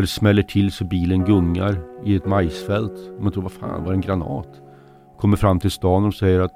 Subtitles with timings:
[0.00, 2.92] Och det smäller till så bilen gungar i ett majsfält.
[3.20, 4.48] Man tror vad fan var det en granat?
[5.18, 6.52] Kommer fram till stan och säger att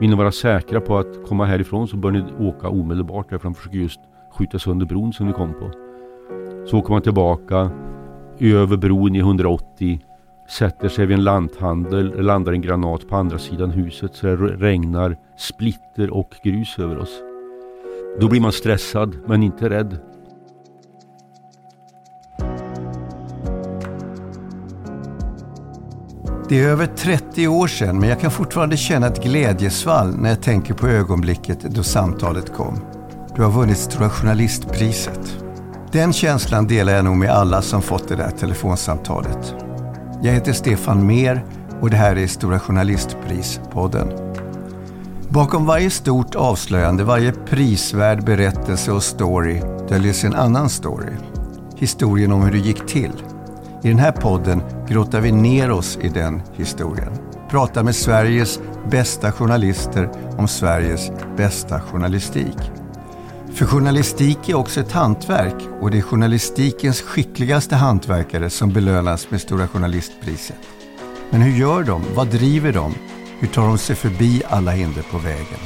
[0.00, 3.54] vill ni vara säkra på att komma härifrån så bör ni åka omedelbart därför de
[3.54, 4.00] försöker just
[4.32, 5.70] skjuta sönder bron som ni kom på.
[6.66, 7.70] Så åker man tillbaka
[8.40, 10.00] över bron i 180
[10.48, 15.16] sätter sig vid en lanthandel, landar en granat på andra sidan huset så det regnar
[15.36, 17.22] splitter och grus över oss.
[18.20, 20.11] Då blir man stressad men inte rädd.
[26.48, 30.42] Det är över 30 år sedan men jag kan fortfarande känna ett glädjesvall när jag
[30.42, 32.80] tänker på ögonblicket då samtalet kom.
[33.36, 35.44] Du har vunnit Stora Journalistpriset.
[35.92, 39.54] Den känslan delar jag nog med alla som fått det där telefonsamtalet.
[40.22, 41.44] Jag heter Stefan Mer
[41.80, 44.12] och det här är Stora Journalistpris-podden.
[45.28, 51.12] Bakom varje stort avslöjande, varje prisvärd berättelse och story döljer sig en annan story.
[51.76, 53.12] Historien om hur det gick till.
[53.82, 57.12] I den här podden grottar vi ner oss i den historien.
[57.50, 62.56] Pratar med Sveriges bästa journalister om Sveriges bästa journalistik.
[63.54, 69.40] För journalistik är också ett hantverk och det är journalistikens skickligaste hantverkare som belönas med
[69.40, 70.56] Stora Journalistpriset.
[71.30, 72.02] Men hur gör de?
[72.14, 72.94] Vad driver de?
[73.38, 75.60] Hur tar de sig förbi alla hinder på vägen?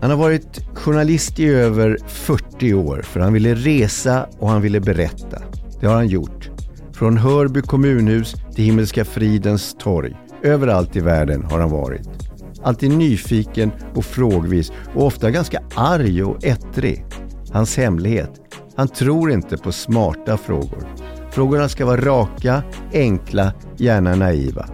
[0.00, 4.80] Han har varit journalist i över 40 år för han ville resa och han ville
[4.80, 5.42] berätta.
[5.80, 6.50] Det har han gjort.
[6.92, 10.16] Från Hörby kommunhus till Himmelska fridens torg.
[10.42, 12.08] Överallt i världen har han varit.
[12.62, 17.04] Alltid nyfiken och frågvis och ofta ganska arg och ettrig.
[17.52, 18.30] Hans hemlighet?
[18.76, 20.88] Han tror inte på smarta frågor.
[21.30, 24.68] Frågorna ska vara raka, enkla, gärna naiva.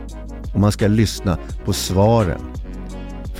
[0.55, 2.41] Och man ska lyssna på svaren.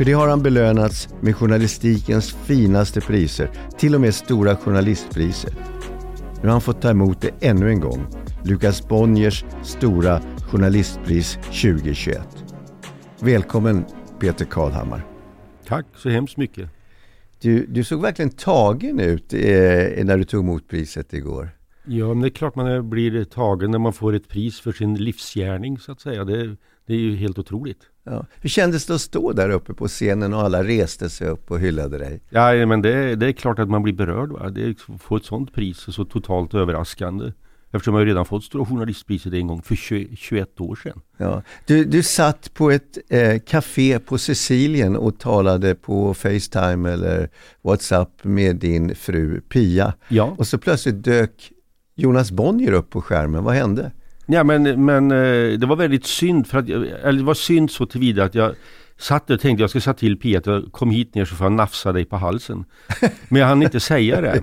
[0.01, 5.55] För det har han belönats med journalistikens finaste priser, till och med Stora Journalistpriset.
[6.35, 8.07] Nu har han fått ta emot det ännu en gång,
[8.45, 12.21] Lukas Bonniers Stora Journalistpris 2021.
[13.19, 13.85] Välkommen
[14.21, 15.07] Peter Kadhammar.
[15.67, 16.71] Tack så hemskt mycket.
[17.41, 19.41] Du, du såg verkligen tagen ut eh,
[20.05, 21.51] när du tog emot priset igår.
[21.85, 24.95] Ja, men det är klart man blir tagen när man får ett pris för sin
[24.95, 26.25] livsgärning så att säga.
[26.25, 26.57] Det,
[26.87, 27.81] det är ju helt otroligt.
[28.11, 28.27] Ja.
[28.41, 31.61] Hur kändes det att stå där uppe på scenen och alla reste sig upp och
[31.61, 32.21] hyllade dig?
[32.31, 34.31] Ja, men det, det är klart att man blir berörd.
[34.33, 34.51] Va?
[34.51, 37.33] Det, att få ett sånt pris är så totalt överraskande.
[37.73, 41.01] Eftersom jag redan fått Stora Journalistpriset en gång för 20, 21 år sedan.
[41.17, 41.43] Ja.
[41.67, 47.29] Du, du satt på ett eh, café på Sicilien och talade på Facetime eller
[47.63, 49.95] WhatsApp med din fru Pia.
[50.09, 50.35] Ja.
[50.39, 51.53] Och så plötsligt dök
[51.95, 53.45] Jonas Bonnier upp på skärmen.
[53.45, 53.93] Vad hände?
[54.33, 57.87] Ja men, men eh, det var väldigt synd för att, eller det var synd så
[57.87, 58.55] tillvida att jag
[58.99, 61.45] satt och tänkte jag ska säga till Pia att jag kom hit ner så får
[61.45, 62.65] jag nafsa dig på halsen.
[63.29, 64.43] Men jag hann inte säga det.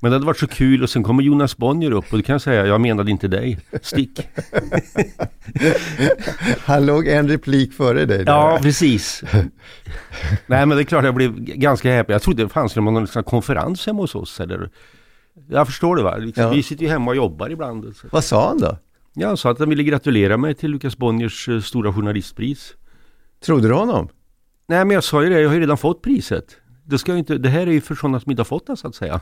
[0.00, 2.32] Men det hade varit så kul och sen kommer Jonas Bonnier upp och då kan
[2.32, 3.58] jag säga jag menade inte dig.
[3.82, 4.20] Stick!
[6.64, 8.24] Han låg en replik före dig.
[8.24, 8.32] Där.
[8.32, 9.22] Ja, precis.
[10.46, 12.12] Nej men det är klart jag blev ganska häpen.
[12.12, 14.40] Jag trodde det fanns någon konferens hemma hos oss.
[14.40, 14.70] Eller...
[15.48, 16.16] Jag förstår det va?
[16.16, 16.50] Liksom, ja.
[16.50, 17.96] Vi sitter ju hemma och jobbar ibland.
[17.96, 18.06] Så.
[18.10, 18.76] Vad sa han då?
[19.14, 22.74] Ja, han sa att han ville gratulera mig till Lukas Bonniers eh, stora journalistpris.
[23.44, 24.08] Trodde du honom?
[24.66, 26.56] Nej, men jag sa ju det, jag har ju redan fått priset.
[26.84, 28.88] Det, ska inte, det här är ju för sådana som inte har fått det så
[28.88, 29.20] att säga.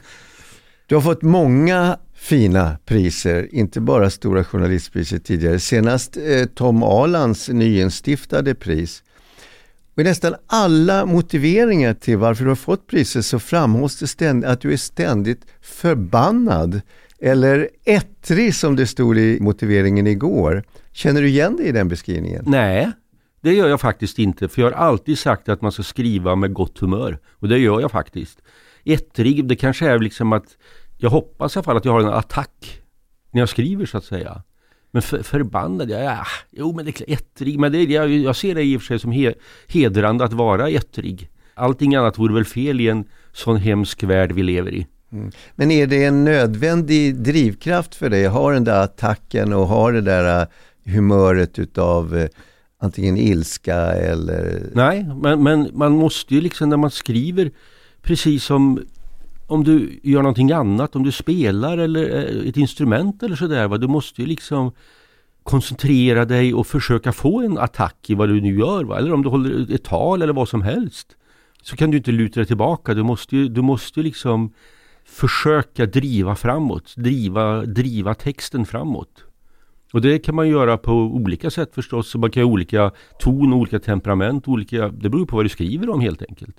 [0.86, 5.58] du har fått många fina priser, inte bara Stora Journalistpriset tidigare.
[5.58, 9.02] Senast eh, Tom Alans nyinstiftade pris.
[9.94, 14.50] Och I nästan alla motiveringar till varför du har fått priset så framhålls det ständigt
[14.50, 16.80] att du är ständigt förbannad
[17.20, 20.64] eller ettrig som det stod i motiveringen igår.
[20.92, 22.44] Känner du igen dig i den beskrivningen?
[22.46, 22.92] Nej,
[23.40, 24.48] det gör jag faktiskt inte.
[24.48, 27.18] För jag har alltid sagt att man ska skriva med gott humör.
[27.30, 28.38] Och det gör jag faktiskt.
[28.84, 30.56] Ettrig, det kanske är liksom att
[30.98, 32.80] jag hoppas i alla fall att jag har en attack
[33.30, 34.42] när jag skriver så att säga.
[34.90, 37.58] Men för, förbannad, ja, ja, ah, jo men det är ettrig.
[37.58, 39.34] Men det, jag, jag ser det i och för sig som he,
[39.68, 41.30] hedrande att vara ettrig.
[41.54, 44.86] Allting annat vore väl fel i en sån hemsk värld vi lever i.
[45.12, 45.30] Mm.
[45.56, 48.26] Men är det en nödvändig drivkraft för dig?
[48.26, 50.48] Har den där attacken och har det där äh,
[50.92, 52.28] humöret utav äh,
[52.78, 54.62] antingen ilska eller...
[54.74, 57.50] Nej, men, men man måste ju liksom när man skriver
[58.02, 58.80] precis som
[59.46, 63.78] om du gör någonting annat, om du spelar eller äh, ett instrument eller sådär.
[63.78, 64.72] Du måste ju liksom
[65.42, 68.84] koncentrera dig och försöka få en attack i vad du nu gör.
[68.84, 68.98] Va?
[68.98, 71.16] Eller om du håller ett tal eller vad som helst.
[71.62, 72.94] Så kan du inte luta dig tillbaka.
[72.94, 74.52] Du måste ju, du måste liksom
[75.08, 79.24] försöka driva framåt, driva, driva texten framåt.
[79.92, 82.14] Och det kan man göra på olika sätt förstås.
[82.14, 86.00] Man kan ha olika ton, olika temperament, olika, det beror på vad du skriver om
[86.00, 86.56] helt enkelt.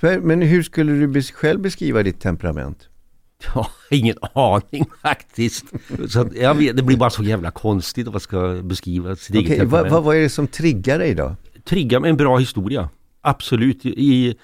[0.00, 2.88] Men hur skulle du själv beskriva ditt temperament?
[3.46, 5.64] Har ingen aning faktiskt.
[6.08, 9.46] Så jag vet, det blir bara så jävla konstigt om man ska beskriva sitt okay,
[9.46, 9.92] eget temperament.
[9.92, 11.36] Vad, vad är det som triggar dig då?
[11.64, 12.88] Triggar med en bra historia.
[13.20, 14.34] Absolut, i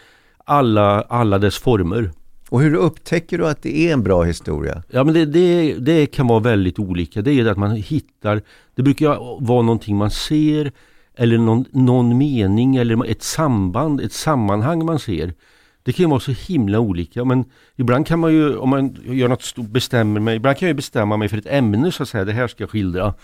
[0.44, 2.10] alla, alla dess former.
[2.56, 4.82] Och hur upptäcker du att det är en bra historia?
[4.90, 7.22] Ja men det, det, det kan vara väldigt olika.
[7.22, 8.42] Det är det att man hittar,
[8.74, 9.08] det brukar
[9.44, 10.72] vara någonting man ser
[11.16, 15.34] eller någon, någon mening eller ett samband, ett sammanhang man ser.
[15.82, 17.44] Det kan ju vara så himla olika men
[17.76, 21.16] ibland kan man ju, om man gör något stort, bestämmer mig, ibland kan jag bestämma
[21.16, 23.14] mig för ett ämne så att säga, det här ska jag skildra.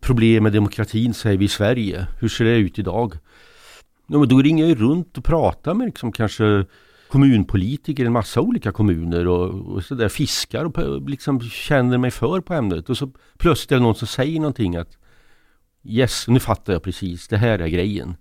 [0.00, 3.14] Problem med demokratin säger vi i Sverige, hur ser det ut idag?
[4.06, 6.64] Ja, men då ringer jag ju runt och pratar med liksom kanske
[7.12, 12.40] kommunpolitiker i en massa olika kommuner och, och sådär fiskar och liksom känner mig för
[12.40, 14.98] på ämnet och så plötsligt är det någon som säger någonting att
[15.84, 18.16] Yes, nu fattar jag precis, det här är grejen.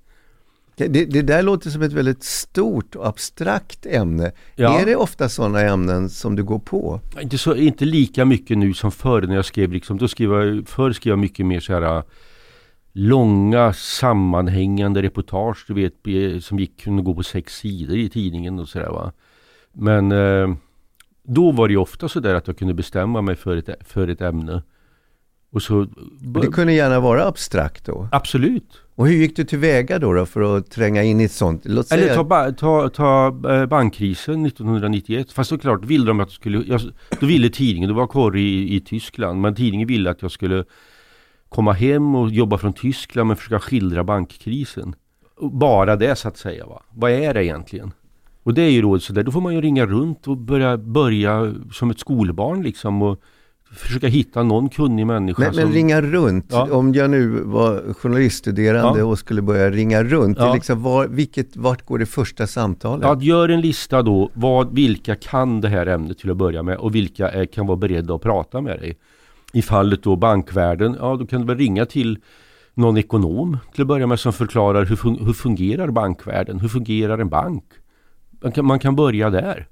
[0.75, 4.31] Det, det, där låter som ett väldigt stort och abstrakt ämne.
[4.55, 4.79] Ja.
[4.79, 6.99] Är det ofta sådana ämnen som du går på?
[7.21, 9.71] Inte, så, inte lika mycket nu som förr när jag skrev.
[9.71, 12.03] Liksom, då skrev jag, förr skrev jag mycket mer så här
[12.93, 18.69] långa sammanhängande reportage du vet som gick kunde gå på sex sidor i tidningen och
[18.69, 19.11] sådär va.
[19.73, 20.55] Men eh,
[21.23, 24.21] då var det ju ofta sådär att jag kunde bestämma mig för ett, för ett
[24.21, 24.63] ämne.
[25.53, 25.87] Och så,
[26.41, 28.07] det kunde gärna vara abstrakt då?
[28.11, 28.81] Absolut.
[28.95, 31.61] Och hur gick du tillväga då, då för att tränga in i ett sånt?
[31.65, 35.31] Låt Eller ta, ta, ta eh, bankkrisen 1991.
[35.31, 36.81] Fast såklart ville de att jag skulle, jag,
[37.19, 40.63] då ville tidningen, då var kvar i, i Tyskland, men tidningen ville att jag skulle
[41.55, 44.95] komma hem och jobba från Tyskland men försöka skildra bankkrisen.
[45.51, 46.65] Bara det så att säga.
[46.65, 46.83] Va?
[46.89, 47.91] Vad är det egentligen?
[48.43, 51.53] Och det är ju då sådär, då får man ju ringa runt och börja, börja
[51.71, 53.21] som ett skolbarn liksom och
[53.75, 55.41] försöka hitta någon kunnig människa.
[55.41, 55.63] Men, som...
[55.63, 56.67] men ringa runt, ja.
[56.71, 59.05] om jag nu var journaliststuderande ja.
[59.05, 60.53] och skulle börja ringa runt, ja.
[60.53, 63.05] liksom var, vilket, vart går det första samtalet?
[63.05, 66.77] Ja, gör en lista då, vad, vilka kan det här ämnet till att börja med
[66.77, 68.97] och vilka är, kan vara beredda att prata med dig.
[69.53, 72.19] I fallet då bankvärlden, ja då kan du väl ringa till
[72.73, 77.17] någon ekonom till att börja med som förklarar hur, fun hur fungerar bankvärlden, hur fungerar
[77.17, 77.63] en bank?
[78.41, 79.67] Man kan, man kan börja där.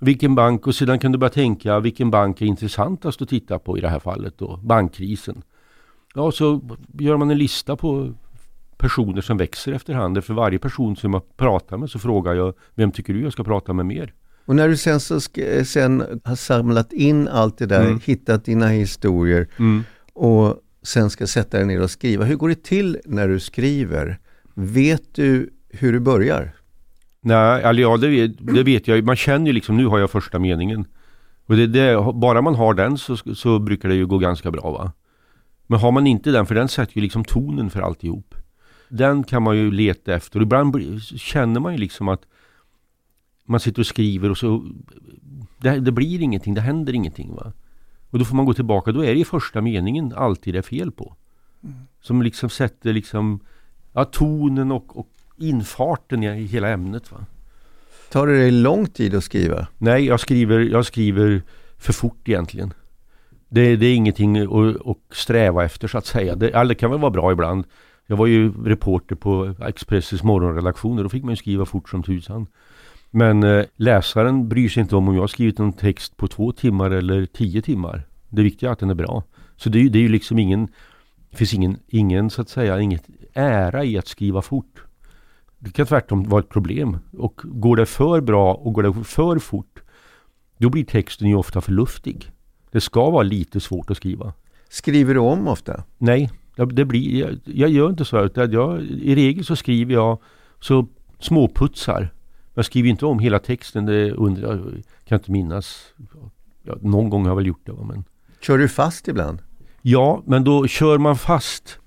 [0.00, 3.78] Vilken bank och sedan kan du börja tänka vilken bank är intressantast att titta på
[3.78, 5.42] i det här fallet då, bankkrisen.
[6.14, 6.60] Ja, så
[6.98, 8.12] gör man en lista på
[8.76, 10.24] personer som växer efterhand.
[10.24, 13.44] För varje person som jag pratar med så frågar jag vem tycker du jag ska
[13.44, 14.12] prata med mer?
[14.44, 15.20] Och när du sen, så
[15.64, 18.00] sen har samlat in allt det där, mm.
[18.04, 19.84] hittat dina historier mm.
[20.12, 22.24] och sen ska sätta dig ner och skriva.
[22.24, 24.18] Hur går det till när du skriver?
[24.54, 26.54] Vet du hur du börjar?
[27.20, 29.04] Nej, alltså ja, det, vet, det vet jag.
[29.04, 30.84] Man känner ju liksom, nu har jag första meningen.
[31.46, 34.70] Och det, det, bara man har den så, så brukar det ju gå ganska bra
[34.70, 34.92] va.
[35.66, 38.34] Men har man inte den, för den sätter ju liksom tonen för alltihop.
[38.88, 42.22] Den kan man ju leta efter och ibland känner man ju liksom att
[43.44, 44.64] man sitter och skriver och så
[45.58, 47.52] det, det, blir ingenting, det händer ingenting va.
[48.10, 50.62] Och då får man gå tillbaka, då är det ju första meningen alltid det är
[50.62, 51.16] fel på.
[51.64, 51.76] Mm.
[52.00, 53.40] Som liksom sätter liksom
[53.92, 55.08] ja, tonen och, och
[55.38, 57.12] infarten i hela ämnet.
[57.12, 57.26] Va?
[58.10, 59.66] Tar det dig lång tid att skriva?
[59.78, 61.42] Nej, jag skriver, jag skriver
[61.78, 62.74] för fort egentligen.
[63.48, 66.34] Det, det är ingenting att, att, sträva efter så att säga.
[66.34, 67.64] Det, det kan väl vara bra ibland.
[68.06, 72.02] Jag var ju reporter på Expressens morgonredaktion och då fick man ju skriva fort som
[72.02, 72.46] tusan.
[73.14, 76.52] Men eh, läsaren bryr sig inte om om jag har skrivit en text på två
[76.52, 78.06] timmar eller tio timmar.
[78.28, 79.22] Det viktiga är att den är bra.
[79.56, 80.68] Så det, det är ju liksom ingen,
[81.30, 83.04] det finns ingen, ingen så att säga, inget
[83.34, 84.82] ära i att skriva fort.
[85.58, 86.98] Det kan tvärtom vara ett problem.
[87.18, 89.82] Och går det för bra och går det för fort,
[90.58, 92.30] då blir texten ju ofta för luftig.
[92.70, 94.32] Det ska vara lite svårt att skriva.
[94.68, 95.84] Skriver du om ofta?
[95.98, 98.24] Nej, det blir, jag, jag gör inte så.
[98.24, 100.18] Utan jag, I regel så skriver jag
[100.60, 100.86] så
[101.18, 102.10] småputsar.
[102.54, 103.86] Jag skriver inte om hela texten.
[103.86, 105.94] Det undrar, jag kan inte minnas.
[106.62, 107.72] Ja, någon gång har jag väl gjort det.
[107.72, 108.04] Men...
[108.40, 109.42] Kör du fast ibland?
[109.82, 111.78] Ja, men då kör man fast.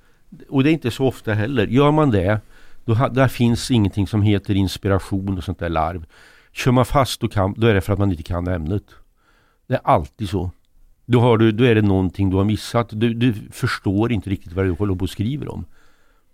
[0.50, 1.67] Och det är inte så ofta heller.
[1.67, 2.39] Gör man det
[2.86, 6.05] då, där finns ingenting som heter inspiration och sånt där larv.
[6.51, 8.84] Kör man fast då, kan, då är det för att man inte kan ämnet.
[9.67, 10.51] Det är alltid så.
[11.05, 12.89] Då, har du, då är det någonting du har missat.
[12.91, 15.65] Du, du förstår inte riktigt vad du håller på och skriver om.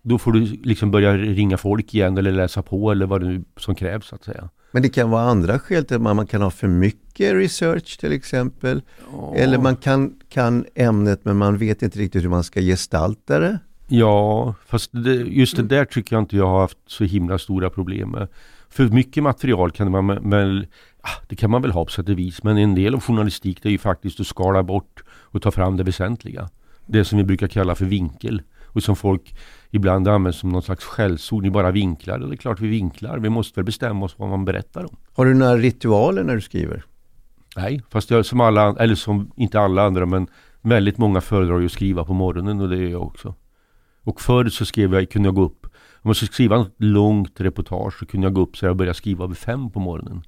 [0.02, 3.44] Då får du liksom börja ringa folk igen eller läsa på eller vad det nu
[3.58, 4.50] som krävs så att säga.
[4.72, 8.00] Men det kan vara andra skäl till att man, man kan ha för mycket research
[8.00, 8.82] till exempel.
[9.14, 9.34] Oh.
[9.42, 13.60] Eller man kan, kan ämnet men man vet inte riktigt hur man ska gestalta det.
[13.88, 17.70] Ja, fast det, just det där tycker jag inte jag har haft så himla stora
[17.70, 18.28] problem med.
[18.70, 20.68] För mycket material kan man väl,
[21.28, 23.70] det kan man väl ha på sätt och vis, men en del av journalistik det
[23.70, 26.50] är ju faktiskt att skala bort och ta fram det väsentliga.
[26.86, 29.36] Det som vi brukar kalla för vinkel och som folk
[29.72, 31.44] ibland används som någon slags skällsord.
[31.44, 32.20] Ni bara vinklar.
[32.20, 33.18] Och det är klart vi vinklar.
[33.18, 34.98] Vi måste väl bestämma oss vad man berättar om.
[35.14, 36.84] Har du några ritualer när du skriver?
[37.56, 40.28] Nej, fast jag som alla, eller som inte alla andra men
[40.62, 43.36] väldigt många föredrar ju att skriva på morgonen och det gör jag också.
[44.04, 45.66] Och förr så skrev jag, kunde jag gå upp,
[46.04, 48.98] om jag skulle skriva ett långt reportage så kunde jag gå upp så jag började
[48.98, 50.24] skriva vid fem på morgonen.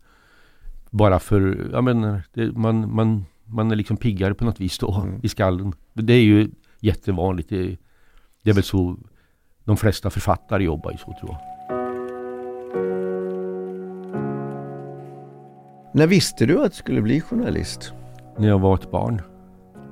[0.90, 5.02] Bara för, jag menar, det, man, man, man är liksom piggare på något vis då
[5.02, 5.20] mm.
[5.24, 5.74] i skallen.
[5.94, 7.50] Det är ju jättevanligt.
[7.50, 7.78] Det,
[8.44, 8.98] det är väl så
[9.66, 11.38] de flesta författare jobbar ju så tror jag.
[15.94, 17.94] När visste du att du skulle bli journalist?
[18.38, 19.22] När jag var ett barn.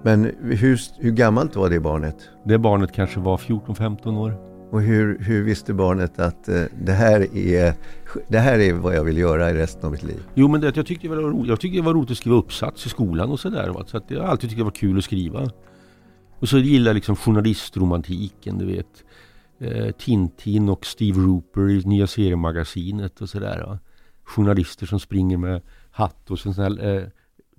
[0.04, 2.30] Men hur, hur gammalt var det barnet?
[2.44, 4.52] Det barnet kanske var 14-15 år.
[4.72, 7.74] Och hur, hur visste barnet att eh, det, här är,
[8.28, 10.24] det här är vad jag vill göra i resten av mitt liv?
[10.34, 12.36] Jo men det, jag, tyckte det var roligt, jag tyckte det var roligt att skriva
[12.36, 13.84] uppsats i skolan och sådär.
[13.88, 15.50] Så att jag alltid tyckte det var kul att skriva.
[16.40, 19.04] Och så gillar jag liksom journalistromantiken, du vet.
[19.62, 23.80] Eh, Tintin och Steve Rooper i nya seriemagasinet och sådär.
[24.24, 27.04] Journalister som springer med hatt och sån här eh,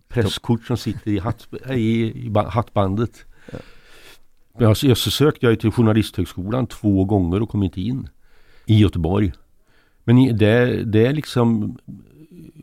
[0.08, 3.24] presskort som sitter i, hatt, i, i hattbandet.
[3.52, 3.58] Ja.
[4.58, 8.08] Jag, jag så sökte jag till Journalisthögskolan två gånger och kom inte in.
[8.66, 9.32] I Göteborg.
[10.04, 11.78] Men det, det liksom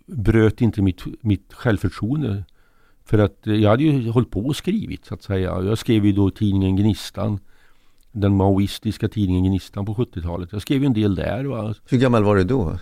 [0.06, 2.44] bröt inte mitt, mitt självförtroende.
[3.06, 5.62] För att jag hade ju hållit på och skrivit så att säga.
[5.62, 7.40] Jag skrev ju då tidningen Gnistan.
[8.12, 10.50] Den maoistiska tidningen Gnistan på 70-talet.
[10.52, 11.44] Jag skrev ju en del där.
[11.44, 11.76] Va?
[11.90, 12.80] Hur gammal var du då?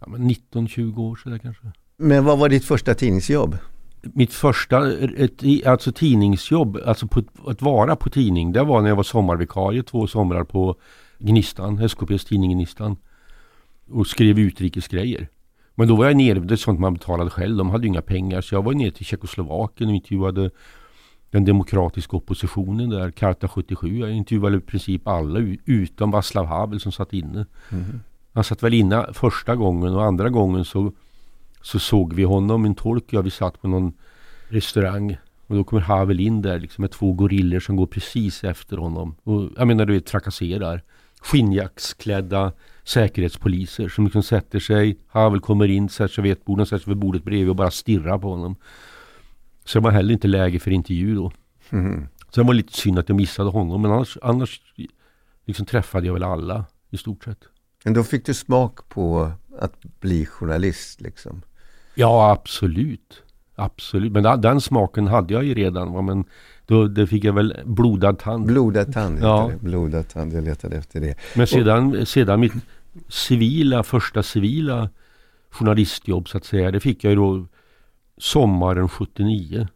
[0.00, 1.72] Ja, 19-20 år sådär kanske.
[1.96, 3.58] Men vad var ditt första tidningsjobb?
[4.02, 8.96] Mitt första ett, alltså tidningsjobb, alltså på, att vara på tidning, det var när jag
[8.96, 10.76] var sommarvikarie två somrar på
[11.18, 12.96] Gnistan, SKPs tidning Gnistan.
[13.90, 15.28] Och skrev utrikesgrejer.
[15.74, 18.02] Men då var jag nere, det är sånt man betalade själv, de hade ju inga
[18.02, 18.40] pengar.
[18.40, 20.50] Så jag var nere till Tjeckoslovakien och intervjuade
[21.34, 23.98] den demokratiska oppositionen där, Karta 77.
[23.98, 27.46] Jag intervjuade i princip alla utom Václav Havel som satt inne.
[27.70, 28.00] Mm.
[28.32, 30.92] Han satt väl inne första gången och andra gången så
[31.62, 33.92] så såg vi honom, min tolk och jag, vi satt på någon
[34.48, 35.16] restaurang.
[35.46, 39.14] Och då kommer Havel in där liksom med två gorillor som går precis efter honom.
[39.22, 40.82] Och jag menar du vet trakasserar.
[41.20, 42.52] Skinnjacksklädda
[42.84, 44.98] säkerhetspoliser som liksom sätter sig.
[45.08, 47.70] Havel kommer in, sätter sig vid ett bord, sätter sig vid bordet bredvid och bara
[47.70, 48.56] stirrar på honom.
[49.64, 51.32] Så det var heller inte läge för intervju då.
[51.70, 52.08] Mm.
[52.30, 54.60] Så det var lite synd att jag missade honom men annars, annars
[55.44, 57.38] liksom träffade jag väl alla i stort sett.
[57.84, 61.42] Men då fick du smak på att bli journalist liksom?
[61.94, 63.22] Ja, absolut.
[63.54, 64.12] Absolut.
[64.12, 66.04] Men den smaken hade jag ju redan.
[66.06, 66.24] Men
[66.66, 68.46] då, det fick jag väl blodad tand.
[68.46, 69.50] Blodad tand, ja.
[69.52, 69.68] det.
[69.68, 71.14] Blodad tand, jag letade efter det.
[71.34, 72.52] Men sedan, och, sedan mitt
[73.08, 74.90] civila, första civila
[75.50, 76.70] journalistjobb så att säga.
[76.70, 77.46] Det fick jag ju då
[78.18, 79.68] sommaren 79.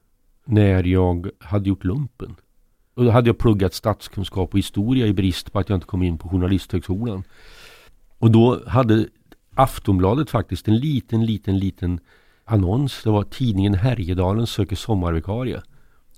[0.44, 2.36] När jag hade gjort lumpen.
[2.94, 6.02] Och då hade jag pluggat statskunskap och historia i brist på att jag inte kom
[6.02, 7.24] in på Journalisthögskolan.
[8.18, 9.06] Och då hade
[9.54, 12.00] Aftonbladet faktiskt en liten, liten, liten
[12.44, 13.02] annons.
[13.04, 15.62] Det var tidningen Härjedalen söker sommarvikarie.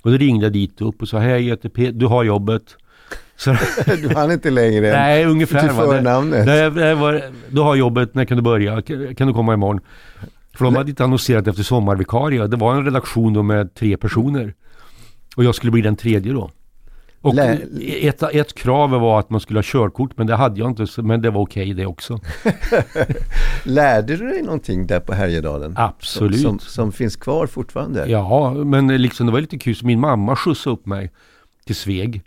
[0.03, 2.77] Och då ringde jag dit upp och sa Hej, jag heter Peter, du har jobbet.
[3.37, 5.61] Så, du hann inte längre Nej, ungefär.
[5.61, 6.47] Till förnamnet.
[6.47, 8.83] Det, det var, du har jobbet, när kan du börja?
[8.83, 9.81] Kan, kan du komma imorgon?
[10.57, 12.47] För de hade inte annonserat efter sommarvikarie.
[12.47, 14.55] Det var en redaktion då med tre personer.
[15.37, 16.51] Och jag skulle bli den tredje då.
[17.23, 21.03] Och ett, ett krav var att man skulle ha körkort men det hade jag inte
[21.03, 22.21] men det var okej okay det också.
[23.65, 25.75] Lärde du dig någonting där på Härjedalen?
[25.77, 26.41] Absolut.
[26.41, 28.07] Som, som, finns kvar fortfarande?
[28.07, 29.77] Ja, men liksom det var lite kul.
[29.77, 31.11] Så min mamma skjutsade upp mig
[31.67, 32.23] till Sveg.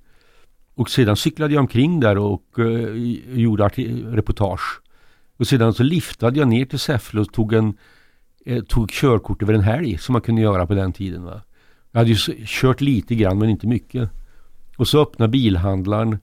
[0.75, 2.97] Och sedan cyklade jag omkring där och uh,
[3.33, 3.67] gjorde
[4.07, 4.81] reportage.
[5.37, 7.73] Och sedan så liftade jag ner till Säffle och tog, en,
[8.45, 11.23] eh, tog körkort över en helg som man kunde göra på den tiden.
[11.23, 11.41] Va?
[11.91, 14.09] Jag hade ju kört lite grann men inte mycket.
[14.77, 16.17] Och så öppnade bilhandlaren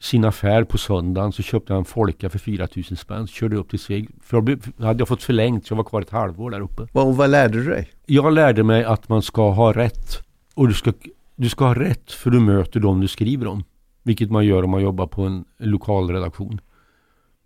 [0.00, 3.26] sin affär på söndagen så köpte jag en Folka för 4000 spänn.
[3.26, 4.08] Så körde upp till Sveg.
[4.22, 6.86] För då hade jag fått förlängt så jag var kvar ett halvår där uppe.
[6.92, 7.90] Och vad lärde du dig?
[8.06, 10.22] Jag lärde mig att man ska ha rätt.
[10.54, 10.92] Och du ska,
[11.36, 13.64] du ska ha rätt för du möter dem du skriver om.
[14.02, 16.60] Vilket man gör om man jobbar på en lokal redaktion.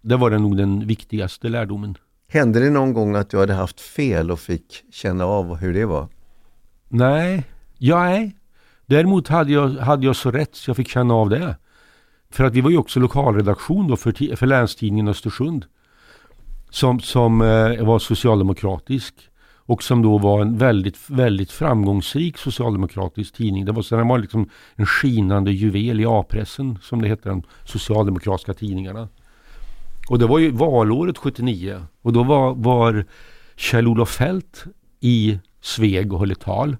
[0.00, 1.98] Det var det nog den viktigaste lärdomen.
[2.34, 5.84] Hände det någon gång att du hade haft fel och fick känna av hur det
[5.84, 6.08] var?
[6.88, 7.44] Nej,
[7.78, 8.36] ja, nej.
[8.86, 11.56] Däremot hade jag, hade jag så rätt så jag fick känna av det.
[12.30, 15.64] För att vi var ju också lokalredaktion då för, för Länstidningen Östersund.
[16.70, 19.14] Som, som eh, var socialdemokratisk.
[19.66, 23.64] Och som då var en väldigt, väldigt framgångsrik socialdemokratisk tidning.
[23.64, 27.42] Det var, så den var liksom en skinande juvel i A-pressen som det hette, de
[27.64, 29.08] socialdemokratiska tidningarna.
[30.08, 33.04] Och det var ju valåret 79 och då var, var
[33.56, 34.64] Kjell-Olof Fält
[35.00, 36.76] i Sveg och höll ett tal.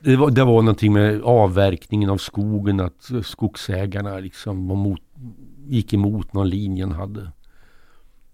[0.00, 5.00] Det var, det var någonting med avverkningen av skogen, att skogsägarna liksom var mot,
[5.66, 7.32] gick emot någon linje han hade.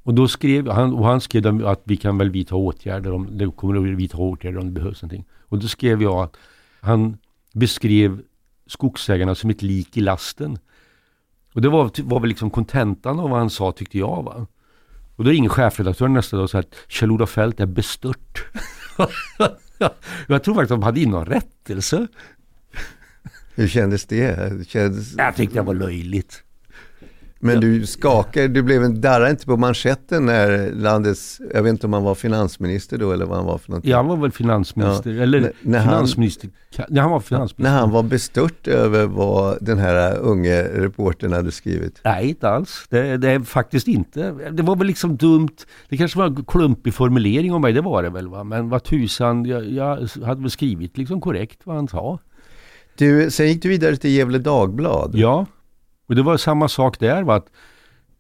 [0.03, 3.51] Och då skrev han, och han skrev att vi kan väl vidta åtgärder om det
[3.51, 5.25] kommer att vidta åtgärder om det behövs någonting.
[5.49, 6.37] Och då skrev jag att
[6.81, 7.19] han
[7.53, 8.23] beskrev
[8.67, 10.59] skogsägarna som ett lik i lasten.
[11.57, 14.23] Och det var, var väl liksom kontentan av vad han sa tyckte jag.
[14.23, 14.47] Va?
[15.17, 18.45] Och då ringer chefredaktören nästa dag och säger att Kjell-Olof Feldt är bestört.
[20.27, 22.07] jag tror faktiskt att de hade in någon rättelse.
[23.55, 24.59] Hur kändes det?
[24.59, 25.15] det kändes...
[25.17, 26.43] Jag tyckte det var löjligt.
[27.41, 31.87] Men du skakade, du blev en darrade inte på manschetten när landets, jag vet inte
[31.87, 33.91] om han var finansminister då eller vad han var för någonting.
[33.91, 35.23] Ja, han var väl finansminister, ja.
[35.23, 37.63] eller när, finansminister, han, när han var finansminister.
[37.63, 42.01] När han var bestört över vad den här unge reportern hade skrivit?
[42.05, 42.87] Nej, inte alls.
[42.89, 44.31] Det, det är faktiskt inte.
[44.51, 45.57] Det var väl liksom dumt,
[45.89, 48.45] det kanske var en klumpig formulering om mig, det var det väl va.
[48.45, 52.19] Men vad tusan, jag, jag hade väl skrivit liksom korrekt vad han sa.
[52.99, 55.11] Du, sen gick du vidare till Gefle Dagblad.
[55.15, 55.47] Ja.
[56.07, 57.23] Och det var samma sak där.
[57.23, 57.35] Va?
[57.35, 57.47] Att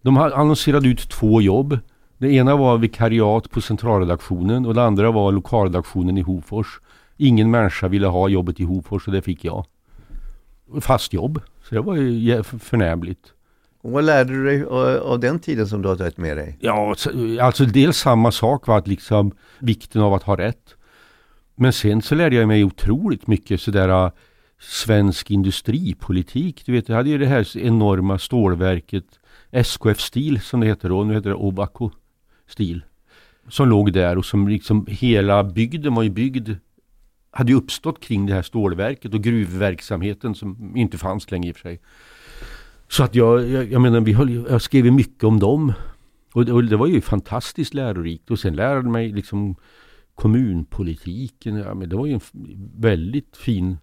[0.02, 1.78] de annonserade ut två jobb.
[2.18, 6.80] Det ena var vikariat på centralredaktionen och det andra var lokalredaktionen i Hofors.
[7.16, 9.66] Ingen människa ville ha jobbet i Hofors och det fick jag.
[10.80, 11.40] Fast jobb.
[11.62, 13.32] Så det var ju förnämligt.
[13.82, 14.64] Och vad lärde du dig
[15.00, 16.58] av den tiden som du har tagit med dig?
[16.60, 16.94] Ja,
[17.40, 20.74] alltså dels samma sak var att liksom vikten av att ha rätt.
[21.54, 24.10] Men sen så lärde jag mig otroligt mycket sådär
[24.58, 26.62] svensk industripolitik.
[26.66, 29.20] Du vet, jag hade ju det här enorma stålverket
[29.50, 31.04] SKF Steel som det heter då.
[31.04, 31.90] Nu heter det Ovako
[32.46, 32.84] Steel.
[33.48, 36.50] Som låg där och som liksom hela bygden var ju byggd
[37.30, 41.56] hade ju uppstått kring det här stålverket och gruvverksamheten som inte fanns längre i och
[41.56, 41.80] för sig.
[42.88, 45.72] Så att jag, jag, jag menar, vi höll, jag skrev mycket om dem.
[46.32, 48.30] Och det, och det var ju fantastiskt lärorikt.
[48.30, 49.56] Och sen lärde mig liksom
[50.14, 51.56] kommunpolitiken.
[51.56, 52.20] Ja, men det var ju en
[52.76, 53.76] väldigt fin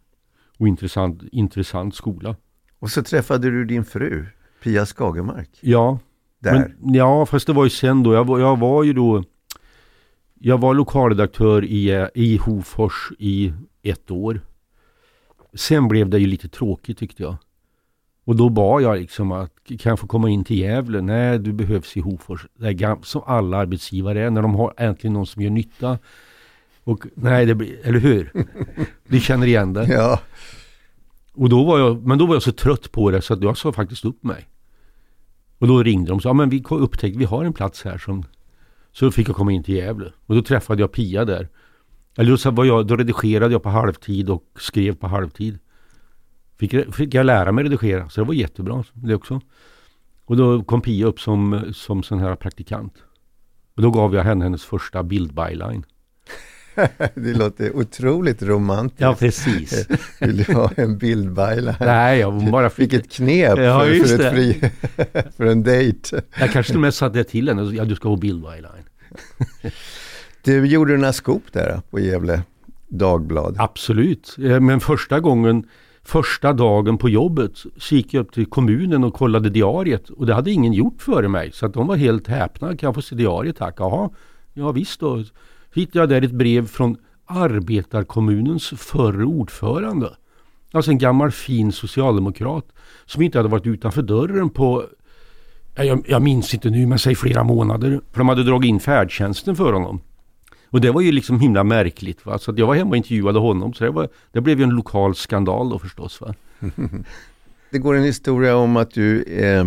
[0.63, 2.36] och intressant, intressant skola.
[2.79, 4.25] Och så träffade du din fru,
[4.63, 5.50] Pia Skagermark.
[5.62, 6.00] Ja.
[6.39, 6.53] Där.
[6.53, 8.13] Men, ja, fast det var ju sen då.
[8.13, 9.24] Jag var, jag var ju då
[10.46, 14.41] jag var lokalredaktör i, i Hofors i ett år.
[15.54, 17.36] Sen blev det ju lite tråkigt tyckte jag.
[18.26, 21.02] Och då bad jag liksom att kan jag få komma in till Gävle?
[21.02, 22.47] Nej, du behövs i Hofors.
[22.56, 25.99] Det är som alla arbetsgivare är när de har äntligen någon som gör nytta.
[26.84, 28.32] Och nej, det blir, eller hur?
[29.08, 29.88] Du känner igen det?
[29.88, 30.19] Ja.
[31.34, 33.58] Och då var jag, men då var jag så trött på det så att jag
[33.58, 34.48] sa faktiskt upp mig.
[35.58, 37.98] Och då ringde de och sa, ja men vi upptäckte, vi har en plats här
[37.98, 38.24] som...
[38.91, 40.13] Så fick jag komma in till Gävle.
[40.26, 41.50] Och då träffade jag Pia där.
[42.17, 45.60] Eller så var jag, då redigerade jag på halvtid och skrev på halvtid.
[46.58, 49.41] Fick, fick jag lära mig redigera, så det var jättebra det också.
[50.26, 53.04] Och då kom Pia upp som, som sån här praktikant.
[53.76, 55.86] Och då gav jag henne hennes första bildbyline.
[57.15, 59.01] det låter otroligt romantiskt.
[59.01, 59.88] Ja, precis.
[60.19, 61.73] Vill du ha en bildbyline?
[61.79, 64.71] Nej, jag bara fick ett knep ja, för, för, ett fri,
[65.38, 66.21] för en dejt.
[66.39, 67.75] Jag kanske till och med satte det till henne.
[67.75, 68.65] Ja, du ska ha bildbyline.
[70.43, 72.41] du, gjorde några skop där på Gävle
[72.88, 73.55] Dagblad?
[73.59, 75.65] Absolut, eh, men första gången
[76.05, 80.33] Första dagen på jobbet så gick jag upp till kommunen och kollade diariet och det
[80.33, 81.51] hade ingen gjort före mig.
[81.51, 82.67] Så att de var helt häpna.
[82.67, 83.75] Kan jag få se diariet tack?
[83.77, 84.09] Jaha,
[84.53, 85.23] ja visst då
[85.73, 90.09] hittade jag där ett brev från arbetarkommunens förre ordförande.
[90.71, 92.65] Alltså en gammal fin socialdemokrat
[93.05, 94.86] som inte hade varit utanför dörren på,
[95.75, 98.01] jag, jag minns inte nu, men säg flera månader.
[98.12, 100.01] För de hade dragit in färdtjänsten för honom.
[100.69, 102.25] Och det var ju liksom himla märkligt.
[102.25, 102.39] Va?
[102.39, 103.73] Så att jag var hemma och intervjuade honom.
[103.73, 106.21] Så det, var, det blev ju en lokal skandal då förstås.
[106.21, 106.33] Va?
[107.69, 109.63] det går en historia om att du eh,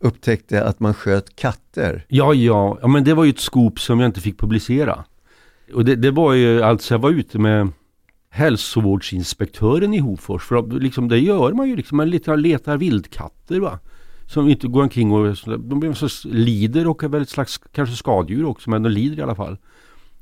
[0.00, 2.04] upptäckte att man sköt katter.
[2.08, 5.04] Ja, ja, ja, men det var ju ett skop som jag inte fick publicera.
[5.74, 7.68] Och det, det var ju alltså, jag var ute med
[8.30, 10.42] hälsovårdsinspektören i Hofors.
[10.42, 13.78] För liksom, det gör man ju liksom, man letar, vildkatter va.
[14.26, 18.44] Som inte går omkring och de så lider och är väl ett slags kanske skadedjur
[18.44, 19.58] också men de lider i alla fall.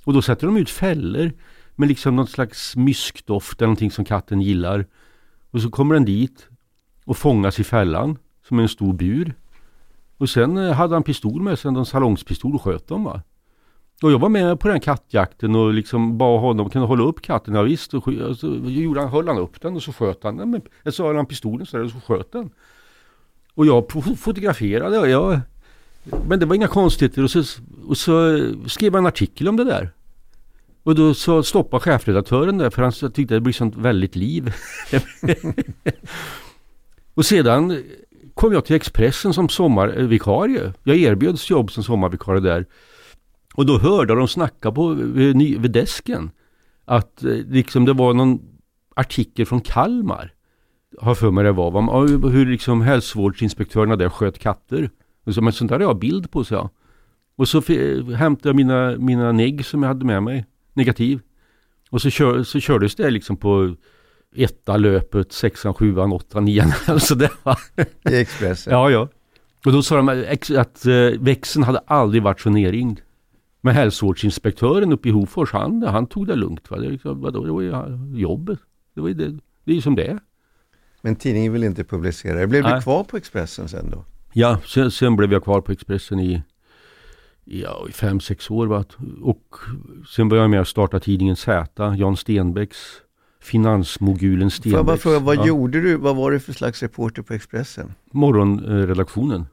[0.04, 1.32] Och då sätter de ut fällor
[1.74, 4.86] med liksom någon slags myskdoft eller någonting som katten gillar.
[5.50, 6.48] Och så kommer den dit
[7.04, 9.34] och fångas i fällan som en stor bur.
[10.18, 13.22] Och sen eh, hade han pistol med sig, en salongspistol och sköt dem va.
[14.02, 17.22] Och jag var med på den kattjakten och liksom bad honom, kan du hålla upp
[17.22, 17.54] katten?
[17.54, 17.94] Ja, visst.
[17.94, 18.04] Och
[18.38, 20.62] så gjorde han, höll han upp den och så sköt han den.
[20.92, 22.50] Så höll han pistolen så där och så sköt den.
[23.54, 25.40] Och jag fotograferade och jag,
[26.28, 27.42] men det var inga konstigheter och så,
[27.88, 29.90] och så skrev jag en artikel om det där.
[30.82, 34.54] Och då så stoppade chefredaktören där för han tyckte det blir sånt väldigt liv.
[37.14, 37.82] och sedan
[38.36, 40.72] kom jag till Expressen som sommarvikarie.
[40.82, 42.66] Jag erbjöds jobb som sommarvikarie där.
[43.54, 46.30] Och då hörde de snacka på, vid, vid desken.
[46.84, 48.40] Att eh, liksom det var någon
[48.96, 50.32] artikel från Kalmar.
[50.98, 51.70] Har för mig det var.
[51.70, 52.06] Va?
[52.28, 54.90] Hur liksom hälsovårdsinspektörerna där sköt katter.
[55.24, 56.70] Och så, men sånt där har jag bild på, så jag.
[57.36, 57.62] Och så
[58.14, 60.46] hämtade jag mina, mina negg som jag hade med mig.
[60.72, 61.20] Negativ.
[61.90, 63.74] Och så, kör, så kördes det liksom på
[64.36, 66.72] etta löpet, sexan, sjuan, åttan, nian.
[66.86, 67.58] alltså det var...
[68.10, 68.72] I Expressen?
[68.72, 69.08] Ja, ja.
[69.64, 70.08] Och då sa de
[70.56, 73.00] att, uh, växeln hade aldrig varit så nerringd.
[73.60, 76.70] Men hälsovårdsinspektören uppe i Hofors, han, han tog det lugnt.
[76.70, 76.78] Va?
[76.78, 77.72] Det, liksom, vadå, det var ju
[78.20, 78.58] jobbet.
[78.94, 80.18] Det, var ju det, det är ju som det är.
[81.00, 82.46] Men tidningen vill inte publicera det.
[82.46, 82.74] Blev Nej.
[82.74, 84.04] du kvar på Expressen sen då?
[84.32, 86.42] Ja, sen, sen blev jag kvar på Expressen i,
[87.44, 88.66] ja, i fem, sex år.
[88.66, 88.84] Va?
[89.22, 89.54] Och
[90.08, 92.78] sen började jag med att starta tidningen Z, Jan Stenbecks
[93.46, 94.72] finansmogulen Stenbecks.
[94.72, 95.46] Får jag bara fråga, vad ja.
[95.46, 95.96] gjorde du?
[95.96, 97.94] Vad var du för slags reporter på Expressen?
[98.12, 99.46] Morgonredaktionen.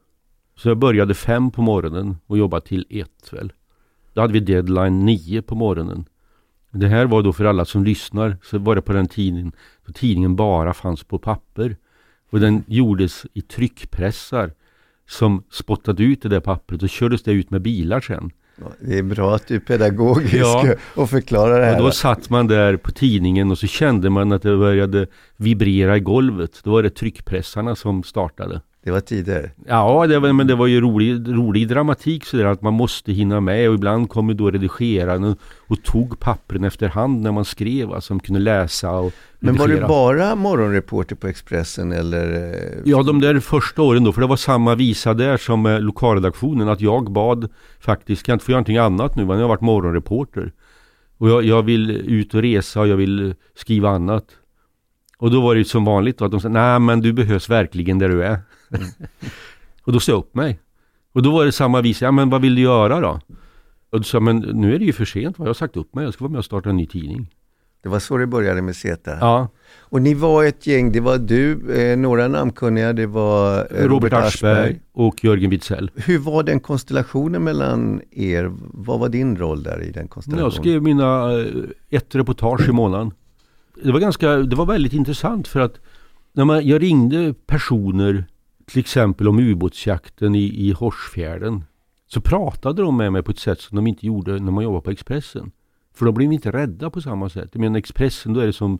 [0.55, 3.53] Så jag började fem på morgonen och jobbade till ett väl.
[4.13, 6.05] Då hade vi deadline nio på morgonen.
[6.71, 9.51] Det här var då för alla som lyssnar, så var det på den tiden
[9.85, 11.77] då tidningen bara fanns på papper.
[12.31, 14.51] Och den gjordes i tryckpressar
[15.07, 18.31] som spottade ut det där pappret och kördes det ut med bilar sen.
[18.79, 20.65] Det är bra att du är pedagogisk ja.
[20.95, 21.77] och förklarar det här.
[21.77, 25.97] Och då satt man där på tidningen och så kände man att det började vibrera
[25.97, 26.59] i golvet.
[26.63, 28.61] Då var det tryckpressarna som startade.
[28.83, 29.51] Det var tider.
[29.67, 33.39] Ja, det var, men det var ju rolig, rolig dramatik sådär att man måste hinna
[33.39, 37.93] med och ibland kom ju då redigeraren och, och tog pappren efterhand när man skrev,
[37.93, 42.53] alltså som kunde läsa och Men var du bara morgonreporter på Expressen eller?
[42.53, 45.83] Eh, ja, de där första åren då, för det var samma visa där som med
[45.83, 49.43] lokalredaktionen, att jag bad faktiskt, kan jag inte få göra någonting annat nu, men jag
[49.43, 50.51] har varit morgonreporter.
[51.17, 54.25] Och jag, jag vill ut och resa och jag vill skriva annat.
[55.17, 57.99] Och då var det som vanligt då, att de sa, nej men du behövs verkligen
[57.99, 58.39] där du är.
[58.73, 58.89] Mm.
[59.83, 60.59] och då sa jag upp mig.
[61.13, 63.19] Och då var det samma vis, ja men vad vill du göra då?
[63.89, 66.03] Och då sa men nu är det ju för sent, jag har sagt upp mig,
[66.03, 67.29] jag ska vara med och starta en ny tidning.
[67.83, 69.17] Det var så det började med Zeta?
[69.19, 69.47] Ja.
[69.79, 73.89] Och ni var ett gäng, det var du, eh, några namnkunniga, det var eh, Robert,
[73.89, 75.91] Robert Aschberg och Jörgen Witzell.
[75.95, 78.51] Hur var den konstellationen mellan er?
[78.73, 80.45] Vad var din roll där i den konstellationen?
[80.45, 81.45] Jag skrev mina, eh,
[81.89, 83.11] ett reportage i månaden.
[83.83, 85.79] Det var ganska, det var väldigt intressant för att
[86.33, 88.25] när man, jag ringde personer
[88.65, 91.63] till exempel om ubåtsjakten i, i Horsfjärden
[92.07, 94.83] så pratade de med mig på ett sätt som de inte gjorde när man jobbade
[94.83, 95.51] på Expressen.
[95.93, 97.49] För då blev vi inte rädda på samma sätt.
[97.51, 98.79] Jag menar Expressen, då är det som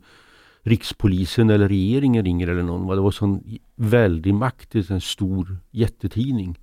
[0.61, 2.95] Rikspolisen eller regeringen ringer eller någon.
[2.95, 3.43] Det var sån
[3.75, 6.59] väldig makt i en stor jättetidning.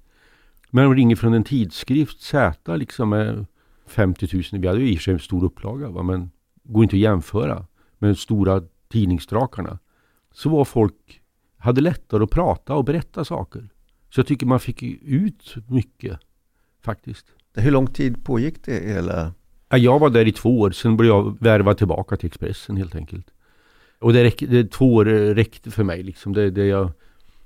[0.71, 3.47] Men de ringer från en tidskrift, Z liksom med
[3.87, 4.43] 50 000.
[4.53, 6.03] Vi hade ju i och för sig en stor upplaga va?
[6.03, 6.31] men
[6.63, 7.67] går inte att jämföra
[7.99, 9.79] med de stora tidningsdrakarna.
[10.33, 11.20] Så var folk
[11.61, 13.69] hade lättare att prata och berätta saker.
[14.11, 16.19] Så jag tycker man fick ut mycket
[16.83, 17.27] faktiskt.
[17.55, 19.33] Hur lång tid pågick det hela?
[19.69, 22.95] Ja, jag var där i två år, sen blev jag värvad tillbaka till Expressen helt
[22.95, 23.27] enkelt.
[24.01, 26.33] Och det, räck, det två år räckte för mig liksom.
[26.33, 26.93] Det, det, jag,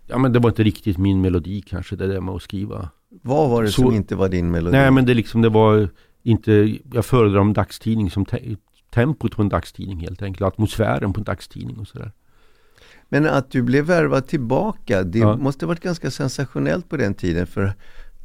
[0.07, 2.89] ja, men det var inte riktigt min melodi kanske, det där med att skriva.
[3.23, 4.77] Vad var det Så, som inte var din melodi?
[4.77, 5.89] Nej men det liksom, det var
[6.23, 8.57] inte, jag föredrar en dagstidning som te,
[8.91, 10.47] tempot på en dagstidning helt enkelt.
[10.47, 12.13] Atmosfären på en dagstidning och sådär.
[13.09, 15.37] Men att du blev värvad tillbaka, det ja.
[15.37, 17.47] måste varit ganska sensationellt på den tiden.
[17.47, 17.75] För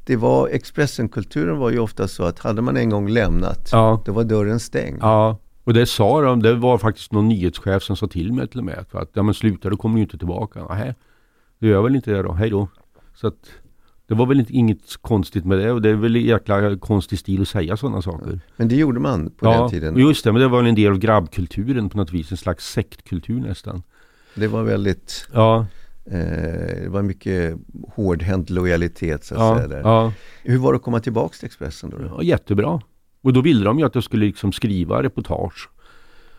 [0.06, 4.04] det var, Expressenkulturen var ju ofta så att hade man en gång lämnat, ja.
[4.06, 4.98] då var dörren stängd.
[5.02, 8.60] Ja, och det sa de, det var faktiskt någon nyhetschef som sa till mig till
[8.60, 8.86] och med.
[8.92, 10.66] Att, ja men sluta, då kommer du inte tillbaka.
[10.70, 10.96] Nej,
[11.60, 12.68] det gör väl inte det då, hej då.
[13.16, 13.50] Så att
[14.08, 17.42] det var väl inte, inget konstigt med det och det är väl jäkla konstig stil
[17.42, 18.40] att säga sådana saker.
[18.56, 19.98] Men det gjorde man på ja, den tiden?
[19.98, 22.72] just det, men det var väl en del av grabbkulturen på något vis, en slags
[22.72, 23.84] sektkultur nästan.
[24.36, 25.66] Det var väldigt ja.
[26.06, 29.68] eh, Det var mycket hårdhänt lojalitet så att ja, säga.
[29.68, 29.80] Där.
[29.80, 30.14] Ja.
[30.44, 31.98] Hur var det att komma tillbaka till Expressen då?
[32.18, 32.82] Ja, jättebra.
[33.22, 35.70] Och då ville de ju att jag skulle liksom skriva reportage.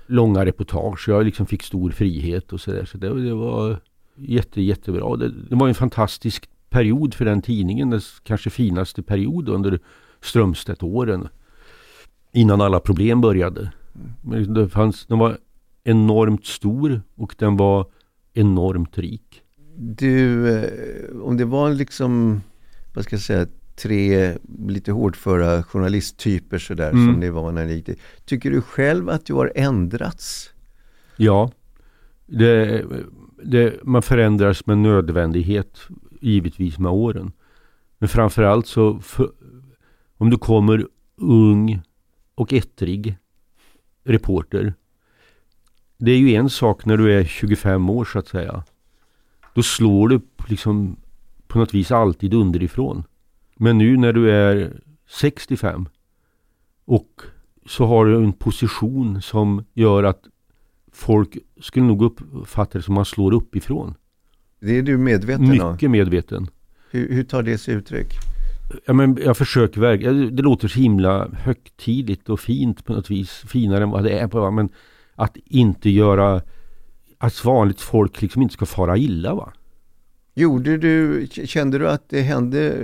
[0.07, 1.09] Långa reportage.
[1.09, 2.85] Jag liksom fick stor frihet och sådär.
[2.85, 3.81] Så det, det, var
[4.17, 5.17] jätte, jättebra.
[5.17, 7.91] Det, det var en fantastisk period för den tidningen.
[7.91, 9.81] Den kanske finaste period under
[10.21, 11.29] Strömstedt-åren.
[12.33, 13.73] Innan alla problem började.
[14.21, 15.39] Men det fanns, de var
[15.85, 17.87] enormt stor och den var
[18.35, 19.43] enormt rik.
[19.77, 22.41] Du, eh, om det var liksom,
[22.95, 24.37] vad ska jag säga, tre
[24.69, 27.07] lite hårdföra journalisttyper sådär mm.
[27.07, 28.01] som ni var när ni gick dit.
[28.25, 30.51] Tycker du själv att du har ändrats?
[31.17, 31.51] Ja,
[32.27, 32.85] det,
[33.43, 35.81] det, man förändras med nödvändighet
[36.21, 37.33] givetvis med åren.
[37.99, 39.31] Men framförallt så för,
[40.17, 41.83] om du kommer ung
[42.35, 43.17] och ettrig
[44.05, 44.75] reporter
[46.01, 48.65] det är ju en sak när du är 25 år så att säga.
[49.55, 50.97] Då slår du liksom
[51.47, 53.05] på något vis alltid underifrån.
[53.57, 55.89] Men nu när du är 65
[56.85, 57.23] och
[57.67, 60.23] så har du en position som gör att
[60.93, 63.95] folk skulle nog uppfatta det som att man slår uppifrån.
[64.61, 65.73] Det är du medveten om?
[65.73, 66.47] Mycket medveten.
[66.91, 68.09] Hur, hur tar det sig uttryck?
[68.87, 70.37] Ja, men jag försöker verkligen.
[70.37, 73.31] Det låter så himla högtidligt och fint på något vis.
[73.31, 74.29] Finare än vad det är.
[74.29, 74.69] På, men
[75.21, 76.43] att inte göra
[77.19, 79.53] att vanligt folk liksom inte ska fara illa va.
[80.35, 82.77] Gjorde du, kände du att det hände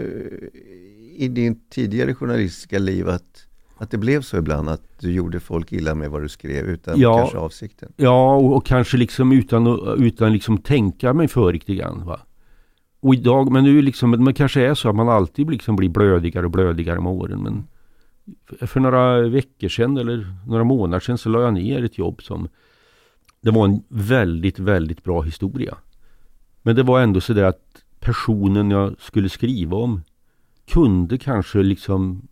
[1.17, 3.47] i din tidigare journalistiska liv att,
[3.77, 7.01] att det blev så ibland att du gjorde folk illa med vad du skrev utan
[7.01, 7.93] ja, kanske avsikten?
[7.97, 9.67] Ja, och, och kanske liksom utan,
[9.99, 12.05] utan liksom tänka mig för riktigt grann.
[12.07, 12.21] Va?
[13.01, 16.45] Och idag, men nu liksom, men kanske är så att man alltid liksom blir blödigare
[16.45, 17.43] och blödigare med åren.
[17.43, 17.65] Men
[18.61, 22.49] för några veckor sedan eller några månader sedan så la jag ner ett jobb som
[23.41, 25.79] det var en väldigt, väldigt bra historia.
[26.63, 30.03] Men det var ändå så där att personen jag skulle skriva om
[30.67, 32.29] kunde kanske liksom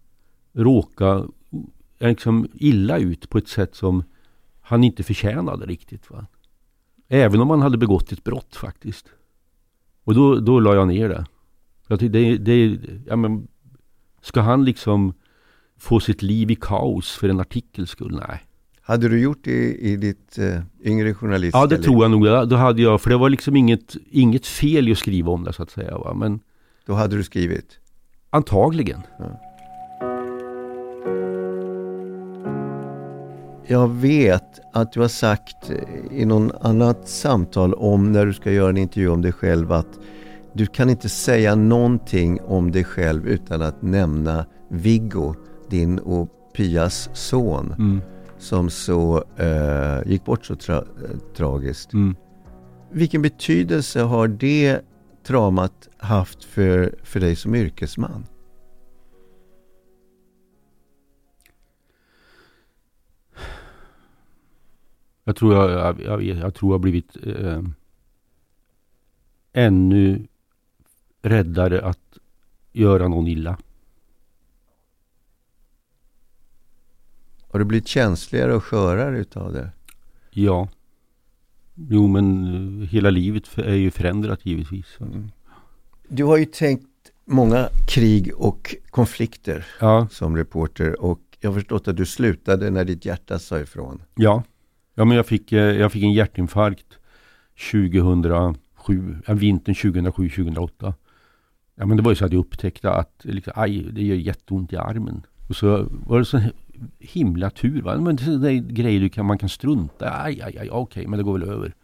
[0.52, 1.24] råka
[1.98, 4.04] eh, liksom illa ut på ett sätt som
[4.61, 6.11] han inte förtjänade riktigt.
[6.11, 6.26] Va?
[7.09, 9.07] Även om han hade begått ett brott faktiskt.
[10.04, 11.26] Och då, då la jag ner det.
[11.88, 13.48] Jag tyckte det, det, ja, men,
[14.22, 15.14] ska han liksom
[15.85, 18.20] få sitt liv i kaos för en artikels skull?
[18.29, 18.40] Nej.
[18.83, 22.49] Hade du gjort det i ditt uh, yngre journalistiska Ja, det tror jag nog.
[22.49, 25.53] Då hade jag, för det var liksom inget, inget fel i att skriva om det
[25.53, 25.99] så att säga.
[25.99, 26.14] Va?
[26.14, 26.40] Men,
[26.87, 27.79] då hade du skrivit?
[28.31, 29.01] Antagligen.
[29.18, 29.40] Ja.
[33.66, 35.70] Jag vet att du har sagt
[36.11, 39.99] i någon annat samtal om när du ska göra en intervju om dig själv att
[40.53, 45.35] du kan inte säga någonting om dig själv utan att nämna Viggo,
[45.70, 47.74] din och Pias son.
[47.79, 48.00] Mm.
[48.38, 50.85] Som så eh, gick bort så tra
[51.37, 51.92] tragiskt.
[51.92, 52.16] Mm.
[52.90, 54.81] Vilken betydelse har det
[55.27, 58.27] traumat haft för, för dig som yrkesman?
[65.24, 67.62] Jag tror jag, jag, jag, jag tror jag blivit eh,
[69.53, 70.27] ännu
[71.22, 72.18] räddare att
[72.72, 73.57] göra någon illa.
[77.55, 79.71] Har du blivit känsligare och skörare utav det?
[80.31, 80.69] Ja.
[81.75, 82.45] Jo men
[82.83, 84.87] eh, hela livet är ju förändrat givetvis.
[85.01, 85.31] Mm.
[86.09, 86.87] Du har ju tänkt
[87.25, 90.09] många krig och konflikter ja.
[90.11, 94.03] som reporter och jag har förstått att du slutade när ditt hjärta sa ifrån.
[94.14, 94.43] Ja.
[94.95, 96.99] Ja men jag fick, eh, jag fick en hjärtinfarkt
[97.71, 100.95] 2007, vintern 2007-2008.
[101.75, 104.73] Ja men det var ju så att jag upptäckte att liksom, aj, det gör jätteont
[104.73, 105.27] i armen.
[105.49, 106.40] Och så var det så
[106.99, 107.83] himla tur.
[107.83, 107.97] Va?
[107.97, 111.19] Men det är grejer du kan, man kan strunta Aj, aj, aj, okej, okay, men
[111.19, 111.75] det går väl över.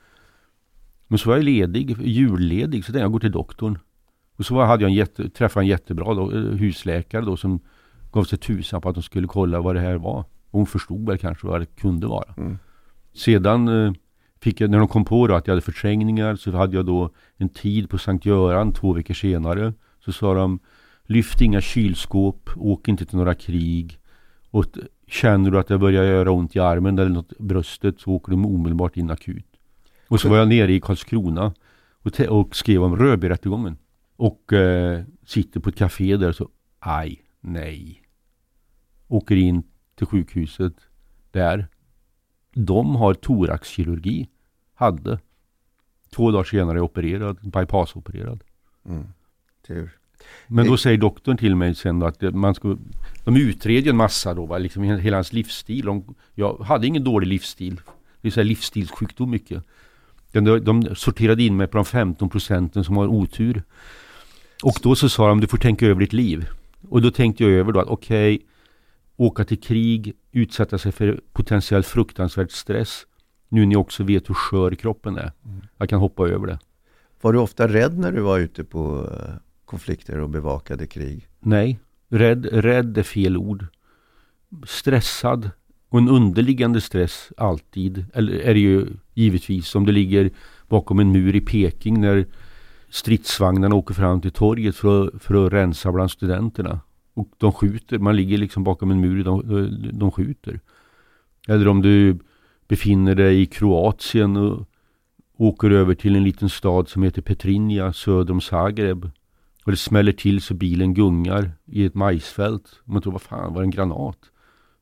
[1.08, 3.78] Men så var jag ledig, julledig, så tänkte jag går till doktorn.
[4.36, 7.60] Och så hade jag en jätte, träffade en jättebra då, eh, husläkare då som
[8.12, 10.18] gav sig tusan på att de skulle kolla vad det här var.
[10.50, 12.34] Och hon förstod väl kanske vad det kunde vara.
[12.36, 12.58] Mm.
[13.14, 13.92] Sedan eh,
[14.40, 17.10] fick jag, när de kom på då att jag hade förträngningar så hade jag då
[17.36, 19.74] en tid på Sankt Göran två veckor senare.
[20.04, 20.60] Så sa de
[21.10, 23.98] Lyft inga kylskåp, åk inte till några krig.
[24.50, 24.64] Och
[25.06, 28.38] känner du att det börjar göra ont i armen eller något bröstet så åker du
[28.38, 29.46] omedelbart in akut.
[30.08, 31.54] Och så var jag nere i Karlskrona
[32.02, 33.78] och, och skrev om Rödbyrättegången.
[34.16, 38.02] Och eh, sitter på ett café där så, aj, nej.
[39.08, 39.62] Åker in
[39.94, 40.74] till sjukhuset
[41.30, 41.68] där.
[42.54, 44.28] De har thoraxkirurgi.
[44.74, 45.18] Hade.
[46.10, 48.44] Två dagar senare är opererad, bypassopererad.
[48.84, 49.06] Mm.
[49.66, 49.99] Tur.
[50.46, 52.76] Men då säger doktorn till mig sen då att man ska,
[53.24, 54.58] de utreder en massa då, va?
[54.58, 55.84] Liksom hela hans livsstil.
[55.84, 57.80] De, jag hade ingen dålig livsstil.
[58.20, 59.64] Det är så här livsstilssjukdom mycket.
[60.32, 63.62] De, de sorterade in mig på de 15 procenten som har otur.
[64.62, 66.48] Och då så sa de, du får tänka över ditt liv.
[66.88, 68.46] Och då tänkte jag över då att okej, okay,
[69.16, 73.06] åka till krig, utsätta sig för potentiellt fruktansvärd stress.
[73.48, 75.32] Nu när jag också vet hur skör kroppen är.
[75.44, 75.60] Mm.
[75.76, 76.58] Jag kan hoppa över det.
[77.20, 79.34] Var du ofta rädd när du var ute på eh,
[79.70, 81.28] konflikter och bevakade krig?
[81.40, 81.78] Nej,
[82.08, 83.66] rädd, rädd är fel ord.
[84.66, 85.50] Stressad
[85.88, 88.04] och en underliggande stress alltid.
[88.14, 90.30] Eller är det ju givetvis om det ligger
[90.68, 92.26] bakom en mur i Peking när
[92.88, 96.80] stridsvagnarna åker fram till torget för att, för att rensa bland studenterna.
[97.14, 99.42] Och de skjuter, man ligger liksom bakom en mur, de,
[99.92, 100.60] de skjuter.
[101.48, 102.18] Eller om du
[102.68, 104.66] befinner dig i Kroatien och
[105.36, 109.10] åker över till en liten stad som heter Petrinja söder om Zagreb.
[109.64, 112.80] Och det smäller till så bilen gungar i ett majsfält.
[112.84, 114.18] Man tror, vad fan, var det en granat?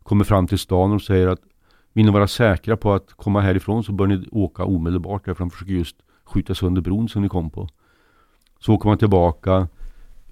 [0.02, 1.40] Kommer fram till stan och säger att
[1.92, 5.50] vill ni vara säkra på att komma härifrån så bör ni åka omedelbart därför de
[5.50, 7.68] försöker just skjuta sönder bron som ni kom på.
[8.60, 9.68] Så åker man tillbaka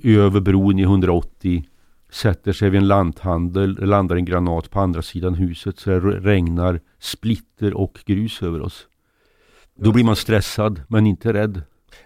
[0.03, 1.65] över bron i 180
[2.11, 6.81] sätter sig vid en lanthandel, landar en granat på andra sidan huset så det regnar
[6.99, 8.87] splitter och grus över oss.
[9.75, 11.63] Då blir man stressad men inte rädd.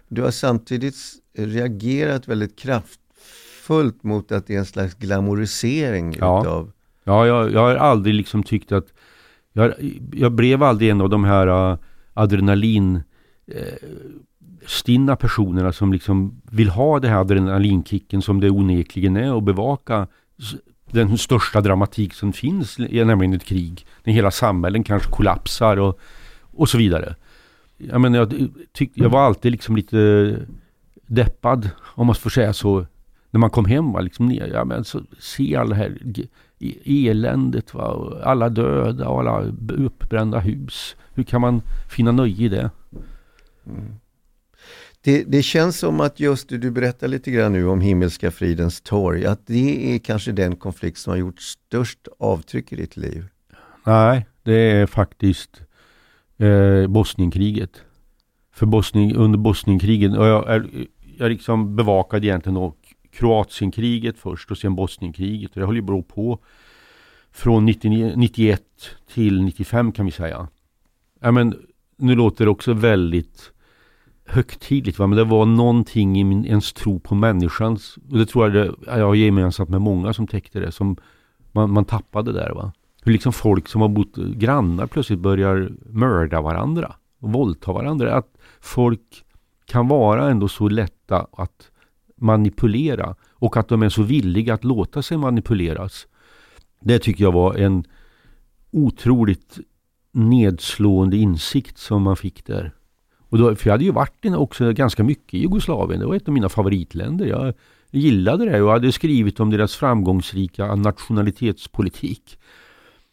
[0.08, 0.96] Du har samtidigt
[1.34, 6.40] reagerat väldigt kraftfullt mot att det är en slags glamorisering Ja.
[6.40, 6.72] utav
[7.04, 8.86] Ja, jag, jag har aldrig liksom tyckt att
[9.52, 9.74] jag,
[10.12, 11.78] jag blev aldrig en av de här uh,
[12.14, 13.02] adrenalin
[13.48, 13.62] uh,
[14.66, 20.06] stinna personerna som liksom vill ha den här adrenalinkicken som det onekligen är och bevaka
[20.90, 23.86] den största dramatik som finns, nämligen ett krig.
[24.04, 25.98] När hela samhällen kanske kollapsar och,
[26.52, 27.14] och så vidare.
[27.76, 30.36] Jag menar, jag, tyckte, jag var alltid liksom lite
[31.10, 32.86] deppad, om man får säga så,
[33.30, 33.92] när man kom hem.
[33.92, 38.48] Va, liksom, ner, ja, men så, se alla här g- e- eländet, va, och alla
[38.48, 40.96] döda och alla uppbrända hus.
[41.14, 42.70] Hur kan man finna nöje i det?
[45.02, 48.80] Det, det känns som att just det du berättar lite grann nu om Himmelska fridens
[48.80, 53.26] torg, att det är kanske den konflikt som har gjort störst avtryck i ditt liv.
[53.84, 55.62] Nej, det är faktiskt
[56.38, 57.70] eh, Bosnienkriget.
[58.52, 60.68] För Bosnien, under Bosnienkriget, och jag, är,
[61.20, 62.74] jag liksom bevakade egentligen då
[63.12, 65.50] Kroatienkriget först och sen Bosnienkriget.
[65.50, 66.38] Och det höll ju bra på
[67.32, 68.62] från 99, 91
[69.14, 70.48] till 95 kan vi säga.
[71.20, 71.54] Ja, men,
[71.96, 73.52] nu låter det också väldigt
[74.24, 75.06] högtidligt va?
[75.06, 78.74] men det var någonting i min, ens tro på människans, och det tror jag det,
[78.98, 80.96] jag har gemensamt med många som täckte det, som
[81.52, 82.72] man, man tappade där va.
[83.02, 88.14] Hur liksom folk som har bott grannar plötsligt börjar mörda varandra och våldta varandra.
[88.14, 89.24] Att folk
[89.70, 91.70] kan vara ändå så lätta att
[92.16, 96.06] manipulera och att de är så villiga att låta sig manipuleras.
[96.80, 97.84] Det tycker jag var en
[98.70, 99.58] otroligt
[100.12, 102.72] nedslående insikt som man fick där.
[103.18, 106.00] Och då, för jag hade ju varit också ganska mycket i Jugoslavien.
[106.00, 107.26] Det var ett av mina favoritländer.
[107.26, 107.54] Jag
[107.90, 112.38] gillade det och hade skrivit om deras framgångsrika nationalitetspolitik.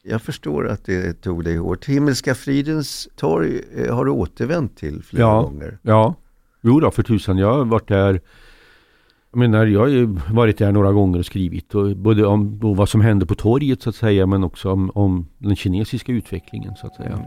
[0.03, 1.85] Jag förstår att det tog dig hårt.
[1.85, 5.41] Himmelska fridens torg eh, har du återvänt till flera Ja.
[5.41, 5.77] gånger.
[5.81, 6.15] Ja,
[6.61, 7.37] jo då för tusan.
[7.37, 8.21] Jag har varit där
[9.31, 12.89] jag menar, jag har ju varit där några gånger och skrivit och både om vad
[12.89, 16.87] som hände på torget så att säga men också om, om den kinesiska utvecklingen så
[16.87, 17.19] att säga.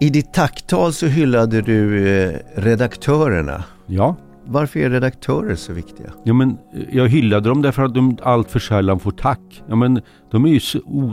[0.00, 3.64] I ditt tacktal så hyllade du eh, redaktörerna.
[3.86, 6.12] Ja, Varför är redaktörer så viktiga?
[6.24, 9.62] ja men eh, jag hyllade dem därför att de allt för sällan får tack.
[9.68, 11.12] Ja men de är ju så o...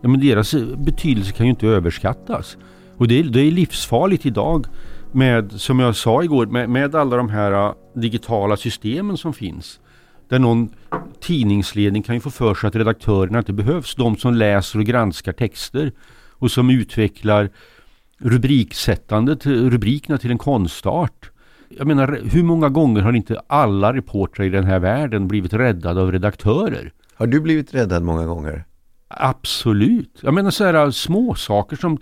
[0.00, 2.56] Ja men deras eh, betydelse kan ju inte överskattas.
[2.96, 4.66] Och det är, det är livsfarligt idag
[5.12, 9.80] med, som jag sa igår, med, med alla de här eh, digitala systemen som finns.
[10.28, 10.68] Där någon
[11.20, 13.94] tidningsledning kan ju få för sig att redaktörerna inte behövs.
[13.94, 15.92] De som läser och granskar texter
[16.30, 17.50] och som utvecklar
[18.18, 21.30] rubriksättandet, rubrikerna till en konstart.
[21.68, 26.00] Jag menar, hur många gånger har inte alla reportrar i den här världen blivit räddade
[26.00, 26.92] av redaktörer?
[27.14, 28.64] Har du blivit räddad många gånger?
[29.08, 30.18] Absolut.
[30.20, 31.98] Jag menar så här små saker som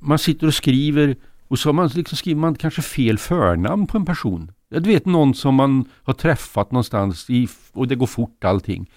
[0.00, 1.16] man sitter och skriver
[1.48, 4.50] och så har man liksom skriver man kanske fel förnamn på en person.
[4.68, 8.90] Jag vet någon som man har träffat någonstans i, och det går fort allting.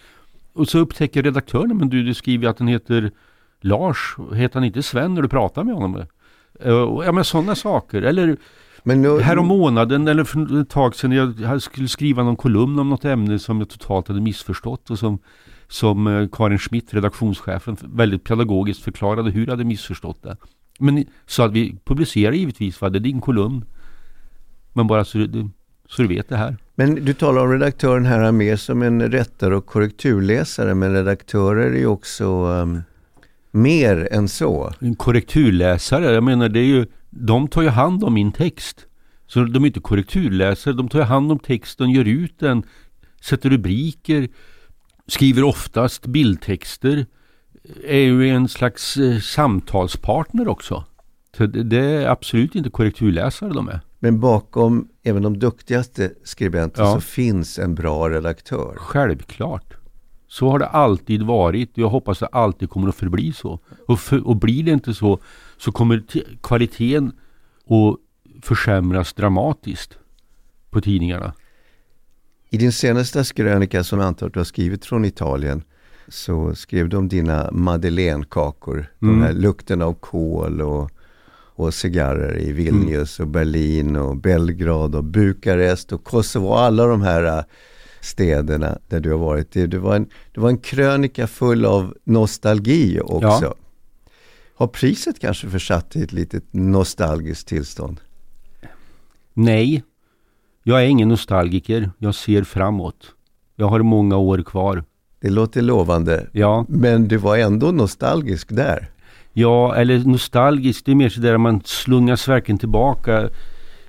[0.54, 3.12] Och så upptäcker redaktören, men du, du skriver att den heter
[3.62, 5.96] Lars, heter han inte Sven när du pratar med honom?
[5.96, 6.06] Eh,
[7.06, 8.02] Ja men sådana saker.
[8.02, 8.38] Eller
[8.84, 12.90] Men nu, Härom månaden eller för ett tag sedan jag skulle skriva någon kolumn om
[12.90, 15.20] något ämne som jag totalt hade missförstått och som,
[15.68, 20.38] som eh, Karin Schmidt, redaktionschefen, väldigt pedagogiskt förklarade hur jag hade missförstått det.
[20.80, 22.90] Men så att vi publicerar givetvis, va?
[22.90, 23.66] det är din kolumn.
[24.74, 25.50] Men bara så du,
[25.90, 26.58] så du vet det här.
[26.76, 31.78] men du talar om redaktören här mer som en rättare och korrekturläsare, men redaktörer är
[31.78, 32.82] ju också um,
[33.52, 34.74] mer än så.
[34.80, 38.86] En korrekturläsare, jag menar det är ju, de tar ju hand om min text.
[39.28, 42.64] Så de är inte korrekturläsare, de tar ju hand om texten, gör ut den,
[43.22, 44.28] sätter rubriker,
[45.08, 47.06] skriver oftast bildtexter,
[47.84, 50.84] är ju en slags eh, samtalspartner också.
[51.38, 53.80] Så det, är absolut inte korrekturläsare de är.
[54.00, 56.94] Men bakom även de duktigaste skribenterna Ja.
[56.94, 58.76] så finns en bra redaktör.
[58.78, 59.74] Självklart.
[60.28, 61.72] Så har det alltid varit.
[61.74, 63.60] Jag hoppas det alltid kommer att förbli så.
[63.88, 65.20] Och, för, och blir det inte så,
[65.58, 66.04] så kommer
[66.42, 67.08] kvaliteten
[67.66, 68.00] att
[68.46, 69.98] försämras dramatiskt
[70.70, 71.34] på tidningarna.
[72.50, 75.64] I din senaste krönika som jag antar att du har skrivit från Italien
[76.08, 78.76] så skrev du om dina madeleinekakor.
[79.02, 79.20] Mm.
[79.20, 80.92] De här lukterna av kol och,
[81.56, 87.02] och cigarrer i Vilnius och Berlin och Belgrad och Bukarest och Kosovo och alla de
[87.02, 87.44] här äh,
[88.02, 89.52] städerna där du har varit.
[89.52, 93.40] Det, det, var, en, det var en krönika full av nostalgi också.
[93.44, 93.56] Ja.
[94.56, 98.02] Har priset kanske försatt dig i ett litet nostalgiskt tillstånd?
[99.34, 99.84] Nej.
[100.64, 101.92] Jag är ingen nostalgiker.
[101.98, 103.12] Jag ser framåt.
[103.56, 104.84] Jag har många år kvar.
[105.26, 106.28] Det låter lovande.
[106.32, 106.66] Ja.
[106.70, 108.90] Men du var ändå nostalgisk där.
[109.34, 110.86] Ja, eller nostalgisk.
[110.86, 113.30] Det är mer sådär man slungas verkligen tillbaka.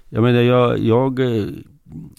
[0.09, 1.45] Jag menar, jag, jag, eh,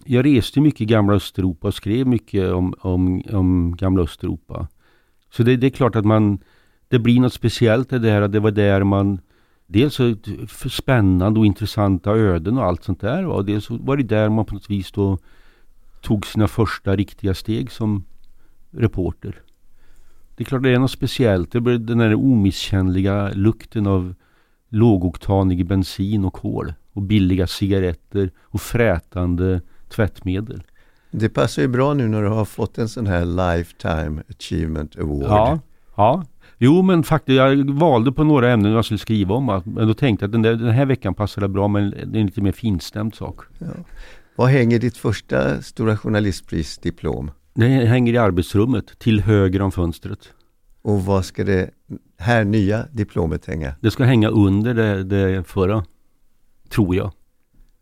[0.05, 4.67] jag reste mycket i gamla Östeuropa och skrev mycket om, om, om gamla Östeuropa.
[5.31, 6.39] Så det, det är klart att man,
[6.87, 8.27] det blir något speciellt det där.
[8.27, 9.19] Det var där man
[9.67, 10.15] dels så
[10.69, 13.25] spännande och intressanta öden och allt sånt där.
[13.25, 15.17] Och dels var det där man på något vis då
[16.01, 18.03] tog sina första riktiga steg som
[18.77, 19.41] reporter.
[20.35, 21.51] Det är klart det är något speciellt.
[21.51, 24.15] Det blir den där omisskännliga lukten av
[24.69, 30.63] lågoktanig bensin och kol och billiga cigaretter och frätande tvättmedel.
[31.11, 35.29] Det passar ju bra nu när du har fått en sån här Lifetime Achievement Award.
[35.29, 35.59] Ja,
[35.95, 36.25] ja.
[36.57, 39.61] Jo men faktiskt, jag valde på några ämnen jag skulle skriva om.
[39.65, 42.21] Men då tänkte jag att den, där, den här veckan passade bra men det är
[42.21, 43.39] en lite mer finstämd sak.
[43.59, 43.67] Ja.
[44.35, 47.31] Var hänger ditt första Stora Journalistprisdiplom?
[47.59, 50.33] Det hänger i arbetsrummet till höger om fönstret.
[50.81, 51.69] Och vad ska det
[52.17, 53.75] här nya diplomet hänga?
[53.81, 55.85] Det ska hänga under det, det förra,
[56.69, 57.11] tror jag.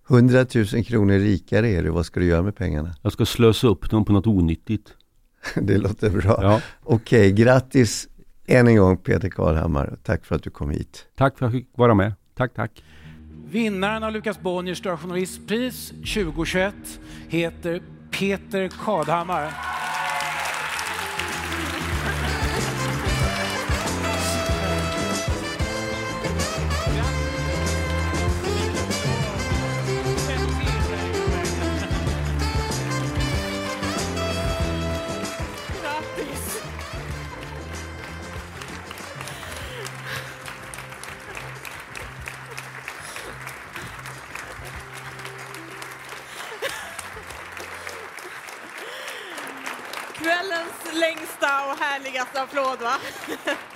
[0.10, 1.90] 100 000 kronor rikare är du.
[1.90, 2.96] Vad ska du göra med pengarna?
[3.02, 4.94] Jag ska slösa upp dem på något onyttigt.
[5.56, 6.40] det låter bra.
[6.42, 6.62] Ja.
[6.84, 8.08] Okej, grattis
[8.46, 9.98] än en gång Peter Karlhammar.
[10.04, 11.06] Tack för att du kom hit.
[11.16, 12.14] Tack för att jag fick vara med.
[12.36, 12.84] Tack, tack.
[13.52, 16.76] Vinnaren av Lukas Bonniers Stora Journalistpris 2021
[17.28, 17.82] heter
[18.16, 19.52] Peter Kadhammar.
[50.96, 52.98] Längsta och härligaste applåd va?